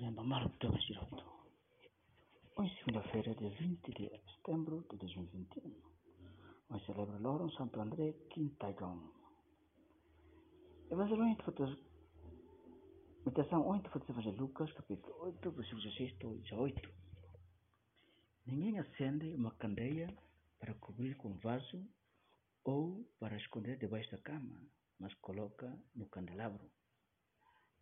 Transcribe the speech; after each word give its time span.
Cinema 0.00 0.24
Marco 0.24 0.78
Girotto. 0.78 1.24
Hoje, 2.56 2.74
segunda-feira, 2.78 3.34
dia 3.34 3.50
20 3.50 3.92
de 3.92 4.08
setembro 4.34 4.82
de 4.90 4.96
2021. 4.96 5.76
Hoje 6.70 6.86
celebra 6.86 7.18
Loro 7.18 7.50
Santo 7.52 7.78
André 7.78 8.14
Quintagão. 8.30 9.12
Evangelho 10.90 11.22
8, 11.22 11.44
fotos. 11.44 11.78
Meditação 13.26 13.68
8, 13.68 13.90
fotos 13.90 14.08
Evangelho 14.08 14.38
Lucas, 14.38 14.72
capítulo 14.72 15.14
8, 15.20 15.50
versículo 15.50 15.82
16 15.82 16.14
a 16.14 16.42
18. 16.44 16.94
Ninguém 18.46 18.78
acende 18.78 19.34
uma 19.34 19.54
candeia 19.56 20.16
para 20.58 20.72
cobrir 20.76 21.14
com 21.18 21.36
vaso 21.40 21.86
ou 22.64 23.06
para 23.18 23.36
esconder 23.36 23.76
debaixo 23.76 24.10
da 24.12 24.18
cama, 24.22 24.62
mas 24.98 25.12
coloca 25.16 25.78
no 25.94 26.06
candelabro 26.06 26.70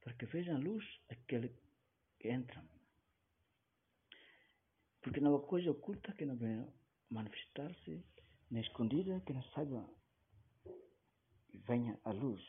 para 0.03 0.15
que 0.15 0.27
vejam 0.27 0.59
luz 0.59 0.85
aquele 1.11 1.51
que 2.19 2.29
entra. 2.29 2.65
Porque 5.03 5.21
não 5.21 5.35
há 5.37 5.47
coisa 5.47 5.71
oculta 5.71 6.13
que 6.13 6.27
não 6.27 6.37
venha 6.37 6.67
manifestar-se, 7.11 8.05
nem 8.51 8.63
escondida 8.63 9.21
que 9.21 9.33
não 9.33 9.43
saiba 9.55 9.89
venha 11.67 11.99
a 12.05 12.13
luz. 12.13 12.43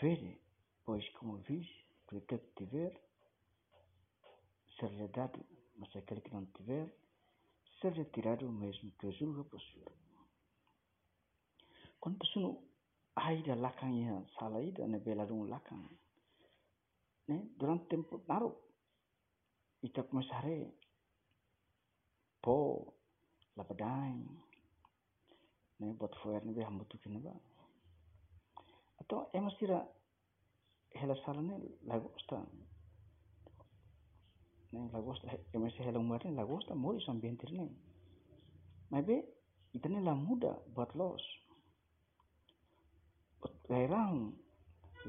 Vede, 0.00 0.40
pois, 0.84 1.08
como 1.10 1.38
vis, 1.38 1.68
que 2.08 2.16
aquele 2.16 2.40
que 2.40 2.64
tiver, 2.64 3.00
ser-lhe 4.78 5.08
dado, 5.08 5.44
mas 5.76 5.94
aquele 5.96 6.20
que 6.20 6.32
não 6.32 6.44
tiver, 6.46 6.92
ser-lhe 7.80 8.04
tirado 8.06 8.46
o 8.46 8.52
mesmo 8.52 8.90
que 8.98 9.12
julga 9.12 9.44
possuir. 9.44 9.88
Quando 12.00 12.16
a 12.16 12.18
pessoa 12.18 12.62
aida 13.16 13.54
lakang 13.54 14.02
ya 14.02 14.22
sala 14.38 14.60
ida 14.60 14.86
ne 14.86 14.98
bela 14.98 15.24
dung 15.26 15.48
ne 17.28 17.36
durante 17.58 17.86
tempo 17.88 18.14
naro 18.28 18.50
ita 19.86 20.02
kumasare 20.02 20.58
po 22.44 22.56
la 23.56 23.62
badai 23.68 24.16
ne 25.78 25.86
bot 25.98 26.14
foer 26.20 26.42
ne 26.44 26.52
be 26.56 26.62
hambutu 26.64 26.98
kina 27.02 27.18
ba 27.26 27.34
atau 29.00 29.20
emasira 29.36 29.78
hela 30.98 31.14
sala 31.24 31.42
ne 31.48 31.56
lagosta 31.90 32.38
ne 34.72 34.80
lagosta 34.94 35.26
emasira 35.54 35.84
hela 35.88 35.98
umar 35.98 36.20
ne 36.24 36.32
lagosta 36.40 36.72
mori 36.74 37.00
sambientir 37.06 37.52
ne 37.58 37.66
Maybe, 38.94 39.26
itane 39.74 39.98
la 40.00 40.14
muda 40.14 40.54
buat 40.70 40.94
los. 40.94 41.24
Leirão 43.66 44.30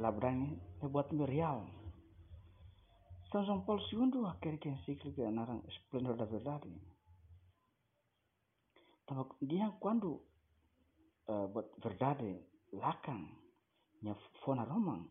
labrang 0.02 0.58
e 0.82 0.86
buat 0.88 1.12
merial. 1.14 1.70
São 3.36 3.44
João 3.44 3.66
Paulo 3.66 3.82
II 3.92 4.28
aquele 4.28 4.58
que 4.58 4.70
encíclica 4.70 5.30
narang 5.30 5.62
esplendor 5.68 6.16
da 6.16 6.24
verdade. 6.24 6.72
Tama 9.06 9.28
dia 9.42 9.76
quando 9.82 10.24
buat 11.28 11.68
verdade 11.84 12.40
lakang 12.72 13.28
nya 14.02 14.16
fona 14.40 14.64
romang. 14.64 15.04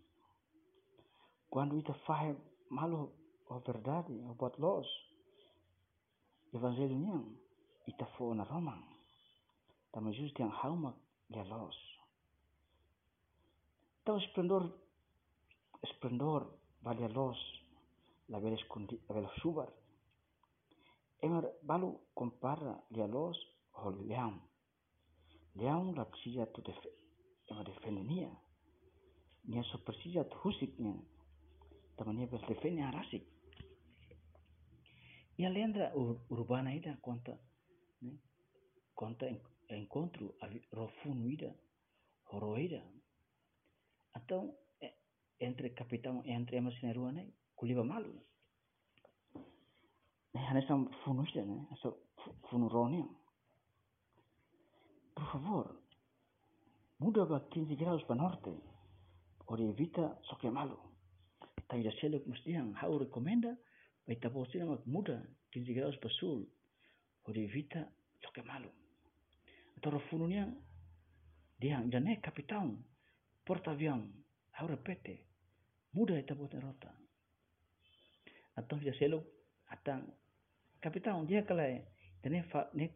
Quando 1.51 1.77
ita 1.77 1.93
faz 2.07 2.35
malu 2.71 3.13
o 3.47 3.61
verdade 3.61 4.17
o 4.25 4.33
buat 4.33 4.57
los. 4.57 4.89
Evangelho 6.55 6.97
nya 6.97 7.21
ita 7.87 8.07
fona 8.17 8.45
romang. 8.45 8.89
Tama 9.93 10.13
just 10.13 10.39
yang 10.39 10.49
hauma 10.65 10.97
dia 11.29 11.45
los. 11.45 11.77
Então, 14.01 14.17
esplendor, 14.17 14.73
esplendor, 15.83 16.49
vale 16.81 17.05
a 17.05 17.09
luz, 17.09 17.64
la 18.29 18.39
vela, 18.39 18.57
la 19.09 19.15
vela 19.15 19.31
Schubert. 19.39 19.73
Emer 21.23 21.45
Balu 21.63 22.01
compara 22.15 22.83
dialog 22.91 23.35
hol 23.73 24.07
leão. 24.07 24.41
Leão 25.55 25.95
la 25.95 26.05
precisa 26.05 26.47
tu 26.47 26.63
def 26.63 26.79
emer 27.51 27.65
defendenia. 27.65 28.31
Nia 29.45 29.63
so 29.65 29.79
precisa 29.79 30.25
tu 30.25 30.37
husik 30.45 30.79
nia. 30.79 31.01
Tamania 31.97 32.27
bes 32.27 32.41
defendenia 32.49 32.91
rasik. 32.91 33.25
E 35.37 35.45
a 35.47 35.51
lenda 35.51 35.93
urbana 36.29 36.71
ainda 36.71 36.97
conta, 37.01 37.41
né? 38.01 38.19
conta 38.95 39.27
encontro 39.69 40.37
a 40.41 40.47
rofunuída, 40.73 41.57
horoeira. 42.31 42.83
Então, 44.17 44.57
eh, 44.81 44.95
entre 45.41 45.71
capitão, 45.71 46.23
entre 46.25 46.59
a 46.59 46.63
macineruana, 46.63 47.23
né? 47.23 47.33
Hanya 50.35 50.61
sam 50.67 50.91
funus 51.05 51.33
dia, 51.33 51.45
né? 51.45 51.67
Asa 51.73 51.95
funuroni. 52.51 53.05
Por 55.15 55.27
favor, 55.33 55.67
muda 56.99 57.25
ba 57.25 57.41
15 57.51 57.77
graus 57.77 58.03
para 58.05 58.17
norte. 58.17 58.51
Ori 59.47 59.65
evita 59.71 60.19
soke 60.29 60.51
malu. 60.51 60.77
Tai 61.69 61.83
da 61.83 61.91
selo 62.01 62.21
mustiang 62.27 62.75
hau 62.83 62.99
recomenda 62.99 63.57
bai 64.07 64.17
tabo 64.17 64.45
sina 64.47 64.67
mak 64.67 64.87
muda 64.87 65.23
15 65.53 65.75
graus 65.75 65.97
para 65.97 66.11
sul. 66.19 66.47
Ori 67.25 67.45
evita 67.45 67.89
soke 68.23 68.43
malu. 68.43 68.71
Atau 69.77 70.01
fununia 70.11 70.53
dia 71.61 71.81
jane 71.89 72.21
capitão 72.21 72.85
porta-avião, 73.45 74.11
ao 74.59 74.67
repete, 74.67 75.27
muda 75.93 76.19
esta 76.19 76.35
bota 76.35 76.59
rota. 76.61 76.91
Já 78.57 78.93
sei 78.95 79.09
logo, 79.09 79.27
atang, 79.69 80.07
capitão, 80.81 81.27
dia 81.27 81.45
lá, 81.51 81.65
tene 82.23 82.43
fa, 82.45 82.71
ne, 82.75 82.91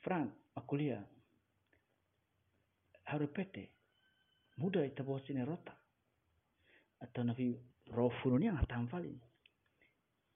frank, 0.00 0.32
makulia, 0.54 1.04
ao 3.06 3.18
repete, 3.18 3.70
muda 4.56 4.84
esta 4.86 5.02
bota 5.02 5.44
rota. 5.44 5.76
Atau 7.00 7.24
navi 7.24 7.58
rofurunia 7.90 8.54
atang 8.54 8.88
fali. 8.88 9.20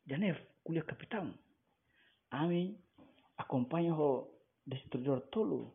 Jane 0.06 0.34
kuliah 0.64 0.84
capitão, 0.84 1.32
ami 2.30 2.76
acompanha 3.36 3.94
o 3.94 4.28
destruidor 4.66 5.20
tolo, 5.30 5.74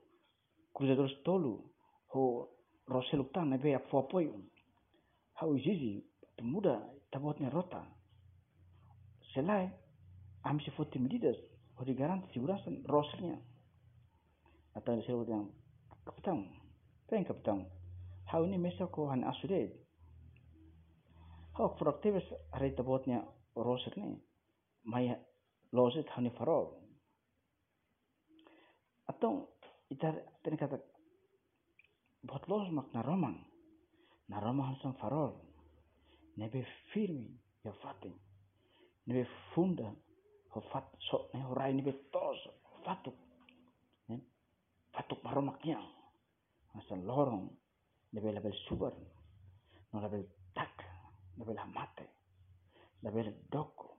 cruzador 0.73 1.09
tolo, 1.23 1.71
o 2.13 2.47
Rosel 2.87 3.21
utang 3.21 3.49
na 3.49 3.57
bea 3.57 3.79
fopoi. 3.79 4.27
Hau 5.39 5.57
zizi, 5.57 6.03
muda 6.41 6.81
tabotnya 7.09 7.49
rota. 7.49 8.00
Selai, 9.33 9.69
am 10.43 10.59
se 10.59 10.71
foti 10.71 10.99
medidas, 10.99 11.37
o 11.77 11.83
di 11.83 11.93
garanti 11.93 12.39
Roselnya. 12.85 13.37
Atau 14.73 14.95
di 14.95 15.03
sewa 15.03 15.23
yang 15.27 15.51
kapitang. 16.05 16.47
Peng 17.07 17.27
kapitang. 17.27 17.67
Hau 18.31 18.47
ini 18.47 18.57
mesa 18.57 18.87
ko 18.87 19.11
han 19.11 19.23
asude. 19.27 19.67
Hau 21.59 21.75
produktivis 21.75 22.23
hari 22.55 22.71
tabotnya 22.71 23.27
Rosel 23.55 23.91
ni. 23.99 24.15
Maya 24.87 25.19
losit 25.75 26.07
hani 26.15 26.31
farol. 26.39 26.71
Atau 29.11 29.51
ita 29.91 30.15
tani 30.39 30.55
kata 30.55 30.79
buat 32.23 32.47
los 32.47 32.71
mak 32.71 32.87
na 32.95 33.01
romang 33.03 33.35
na 34.29 34.39
romang 34.39 34.77
sang 34.79 34.95
farol 35.01 35.35
nebe 36.37 36.63
firmi 36.93 37.33
ya 37.65 37.73
fatin 37.83 38.13
nebe 39.05 39.27
funda 39.53 39.87
ho 40.51 40.59
fat 40.71 40.85
so 40.99 41.29
ho 41.33 41.53
nebe 41.71 42.09
tos 42.11 42.39
fatuk. 42.83 43.15
Ne? 44.07 44.17
Fatuk 44.93 45.23
maromak 45.23 45.63
yang 45.65 45.85
asa 46.75 46.95
lorong 46.95 47.49
nebe 48.13 48.31
label 48.31 48.53
subar 48.67 48.93
no 49.91 49.99
label 49.99 50.23
tak 50.53 50.75
nebe 51.37 51.53
la 51.53 51.65
mate 51.65 52.07
label 53.03 53.33
doko. 53.49 53.97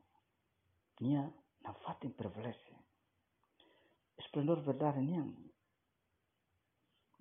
Nia 1.00 1.26
na 1.64 1.72
fatin 1.82 2.14
privilege 2.14 2.72
esplendor 4.18 4.62
verdade 4.62 5.02
niang. 5.02 5.34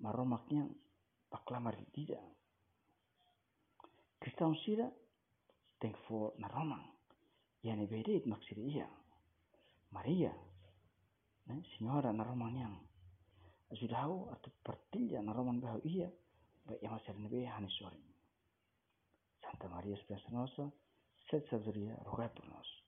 Maromak 0.02 0.46
niang 0.50 0.70
paklamar 1.30 1.74
tidak. 1.94 2.22
Kristau 4.22 4.54
sira 4.62 4.86
thank 5.82 5.98
for 6.06 6.32
na 6.38 6.46
romang. 6.46 6.91
Ya 7.62 7.78
ni 7.78 7.86
bedit 7.86 8.26
maksud 8.26 8.58
iya. 8.58 8.90
Maria, 9.94 10.34
ne, 11.46 11.62
signora 11.74 12.10
na 12.10 12.26
romang 12.26 12.54
yang. 12.58 12.74
Sudah 13.72 14.04
atau 14.04 14.50
pertilja 14.66 15.22
na 15.22 15.30
romang 15.30 15.62
bahu 15.62 15.78
iya. 15.86 16.10
Baik 16.66 16.82
yang 16.82 16.94
masih 16.98 17.46
hanis 17.46 17.74
sore. 17.78 17.98
Santa 19.42 19.66
Maria 19.66 19.98
Spesianosa, 20.02 20.70
Set 21.30 21.46
Sazuria, 21.50 21.98
Rogai 22.06 22.30
Purnos. 22.30 22.81